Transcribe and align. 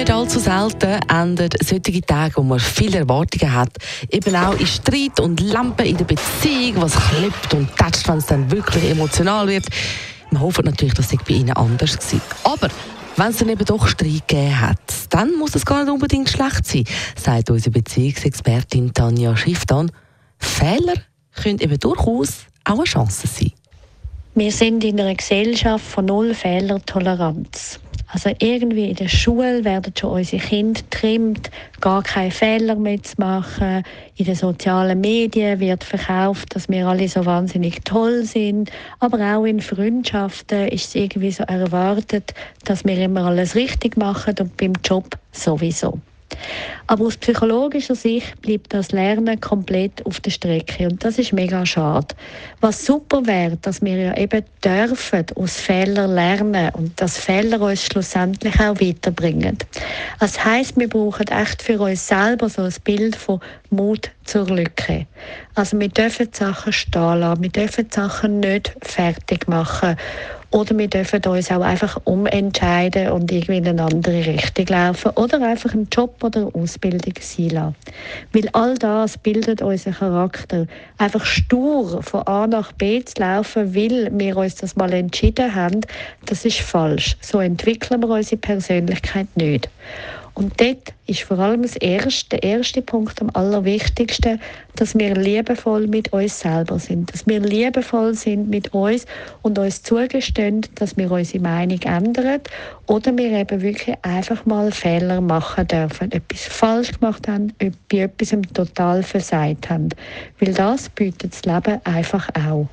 nicht 0.00 0.10
allzu 0.10 0.38
selten 0.38 0.98
enden 1.10 1.50
solche 1.62 2.00
Tage, 2.00 2.36
wo 2.36 2.42
man 2.42 2.58
viele 2.58 3.00
Erwartungen 3.00 3.52
hat, 3.52 3.76
eben 4.08 4.34
auch 4.34 4.58
in 4.58 4.66
Streit 4.66 5.20
und 5.20 5.40
Lampen 5.40 5.84
in 5.84 5.98
der 5.98 6.06
Beziehung, 6.06 6.80
was 6.80 6.94
klippt 6.94 7.52
und 7.52 7.68
tätscht, 7.76 8.08
wenn 8.08 8.16
es 8.16 8.24
dann 8.24 8.50
wirklich 8.50 8.88
emotional 8.88 9.46
wird. 9.46 9.66
Man 10.30 10.40
hofft 10.40 10.64
natürlich, 10.64 10.94
dass 10.94 11.12
es 11.12 11.18
bei 11.18 11.34
Ihnen 11.34 11.50
anders 11.50 11.98
war. 12.14 12.52
Aber 12.52 12.68
wenn 13.16 13.26
es 13.26 13.36
dann 13.36 13.50
eben 13.50 13.64
doch 13.66 13.86
Streit 13.88 14.26
gegeben 14.26 14.58
hat, 14.58 14.78
dann 15.10 15.34
muss 15.36 15.54
es 15.54 15.66
gar 15.66 15.84
nicht 15.84 15.92
unbedingt 15.92 16.30
schlecht 16.30 16.64
sein, 16.64 16.84
sagt 17.22 17.50
unsere 17.50 17.72
Beziehungsexpertin 17.72 18.94
Tanja 18.94 19.36
Schifftan. 19.36 19.92
Fehler 20.38 20.94
können 21.42 21.58
eben 21.58 21.78
durchaus 21.78 22.46
auch 22.64 22.76
eine 22.76 22.84
Chance 22.84 23.26
sein. 23.26 23.52
Wir 24.34 24.52
sind 24.52 24.82
in 24.82 24.98
einer 24.98 25.14
Gesellschaft 25.14 25.84
von 25.84 26.06
null 26.06 26.32
Fehlertoleranz. 26.32 27.80
Also 28.12 28.30
irgendwie 28.40 28.90
in 28.90 28.96
der 28.96 29.08
Schule 29.08 29.64
werden 29.64 29.92
schon 29.96 30.10
unsere 30.10 30.42
Kinder 30.42 30.80
getrimmt, 30.80 31.50
gar 31.80 32.02
keine 32.02 32.32
Fehler 32.32 32.74
mehr 32.74 33.00
zu 33.02 33.14
machen. 33.18 33.84
In 34.16 34.24
den 34.24 34.34
sozialen 34.34 35.00
Medien 35.00 35.60
wird 35.60 35.84
verkauft, 35.84 36.56
dass 36.56 36.68
wir 36.68 36.88
alle 36.88 37.08
so 37.08 37.24
wahnsinnig 37.24 37.84
toll 37.84 38.24
sind. 38.24 38.70
Aber 38.98 39.18
auch 39.36 39.44
in 39.44 39.60
Freundschaften 39.60 40.68
ist 40.68 40.88
es 40.88 40.94
irgendwie 40.96 41.30
so 41.30 41.44
erwartet, 41.44 42.34
dass 42.64 42.84
wir 42.84 42.98
immer 42.98 43.26
alles 43.26 43.54
richtig 43.54 43.96
machen 43.96 44.34
und 44.40 44.56
beim 44.56 44.72
Job 44.84 45.16
sowieso. 45.30 46.00
Aber 46.86 47.06
aus 47.06 47.16
psychologischer 47.16 47.94
Sicht 47.94 48.40
bleibt 48.42 48.74
das 48.74 48.92
Lernen 48.92 49.40
komplett 49.40 50.04
auf 50.06 50.20
der 50.20 50.30
Strecke 50.30 50.88
und 50.88 51.04
das 51.04 51.18
ist 51.18 51.32
mega 51.32 51.64
schade. 51.64 52.14
Was 52.60 52.84
super 52.84 53.26
wäre, 53.26 53.56
dass 53.62 53.82
wir 53.82 53.96
ja 53.96 54.16
eben 54.16 54.44
dürfen 54.64 55.26
aus 55.36 55.56
Fehlern 55.56 56.14
lernen 56.14 56.70
und 56.74 57.00
dass 57.00 57.18
Fehler 57.18 57.60
uns 57.60 57.84
schlussendlich 57.84 58.54
auch 58.60 58.80
weiterbringen. 58.80 59.58
Das 60.18 60.44
heißt, 60.44 60.76
wir 60.78 60.88
brauchen 60.88 61.28
echt 61.28 61.62
für 61.62 61.80
uns 61.80 62.06
selber 62.06 62.48
so 62.48 62.62
ein 62.62 62.74
Bild 62.84 63.16
von 63.16 63.40
Mut 63.70 64.10
zur 64.24 64.46
Lücke. 64.46 65.06
Also 65.54 65.78
wir 65.78 65.88
dürfen 65.88 66.28
Sachen 66.32 66.72
stehen 66.72 67.20
lassen, 67.20 67.42
wir 67.42 67.50
dürfen 67.50 67.88
Sachen 67.90 68.40
nicht 68.40 68.74
fertig 68.82 69.48
machen 69.48 69.96
oder 70.50 70.76
wir 70.76 70.88
dürfen 70.88 71.22
uns 71.26 71.50
auch 71.50 71.60
einfach 71.60 72.00
umentscheiden 72.04 73.12
und 73.12 73.30
irgendwie 73.30 73.58
in 73.58 73.68
eine 73.68 73.82
andere 73.82 74.26
Richtung 74.26 74.66
laufen 74.66 75.10
oder 75.14 75.40
einfach 75.42 75.72
einen 75.72 75.88
Job 75.92 76.22
oder 76.24 76.40
eine 76.40 76.54
Ausbildung 76.54 77.14
sein 77.20 77.48
lassen. 77.50 77.76
Weil 78.32 78.48
all 78.52 78.74
das 78.76 79.16
bildet 79.16 79.62
unseren 79.62 79.94
Charakter. 79.94 80.66
Einfach 80.98 81.24
stur 81.24 82.02
von 82.02 82.26
A 82.26 82.48
nach 82.48 82.72
B 82.72 83.04
zu 83.04 83.20
laufen, 83.20 83.74
weil 83.74 84.10
wir 84.12 84.36
uns 84.36 84.56
das 84.56 84.74
mal 84.74 84.92
entschieden 84.92 85.54
haben, 85.54 85.82
das 86.26 86.44
ist 86.44 86.58
falsch. 86.58 87.16
So 87.20 87.38
entwickeln 87.38 88.00
wir 88.00 88.08
unsere 88.08 88.40
Persönlichkeit 88.40 89.28
nicht. 89.36 89.68
Und 90.40 90.58
dort 90.58 90.94
ist 91.06 91.20
vor 91.20 91.38
allem 91.38 91.60
das 91.60 91.76
erste, 91.76 92.30
der 92.30 92.42
erste 92.42 92.80
Punkt 92.80 93.20
am 93.20 93.28
allerwichtigsten, 93.34 94.40
dass 94.74 94.96
wir 94.98 95.14
liebevoll 95.14 95.86
mit 95.86 96.14
uns 96.14 96.40
selber 96.40 96.78
sind. 96.78 97.12
Dass 97.12 97.26
wir 97.26 97.40
liebevoll 97.40 98.14
sind 98.14 98.48
mit 98.48 98.72
uns 98.72 99.04
und 99.42 99.58
uns 99.58 99.82
zugestehen, 99.82 100.62
dass 100.76 100.96
wir 100.96 101.10
unsere 101.10 101.42
Meinung 101.42 101.82
ändern 101.82 102.40
oder 102.86 103.14
wir 103.18 103.32
eben 103.32 103.60
wirklich 103.60 103.94
einfach 104.00 104.46
mal 104.46 104.72
Fehler 104.72 105.20
machen 105.20 105.68
dürfen, 105.68 106.10
etwas 106.10 106.44
falsch 106.44 106.98
gemacht 106.98 107.28
haben, 107.28 107.52
bei 107.58 107.98
etwas 107.98 108.34
total 108.54 109.02
versagt 109.02 109.68
haben. 109.68 109.90
Weil 110.38 110.54
das 110.54 110.88
bietet 110.88 111.34
das 111.34 111.44
Leben 111.44 111.84
einfach 111.84 112.30
auch. 112.34 112.66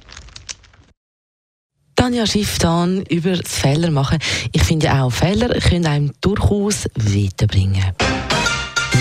Tanja 2.07 2.25
Schifftan 2.25 3.01
über 3.09 3.35
das 3.35 3.51
Fehler 3.51 3.91
machen. 3.91 4.19
Ich 4.53 4.63
finde 4.63 4.94
auch, 4.94 5.12
Fehler 5.12 5.50
können 5.59 5.85
einem 5.85 6.13
durchaus 6.22 6.88
weiterbringen. 6.95 7.84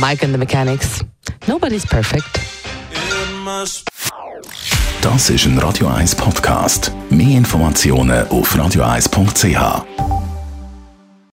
Mike 0.00 0.24
and 0.24 0.34
the 0.34 0.38
Mechanics. 0.38 1.04
Nobody's 1.46 1.86
perfect. 1.86 2.40
Das 5.02 5.30
ist 5.30 5.46
ein 5.46 5.56
Radio 5.58 5.86
1 5.86 6.16
Podcast. 6.16 6.90
Mehr 7.08 7.38
Informationen 7.38 8.26
auf 8.26 8.52
radio1.ch. 8.56 9.95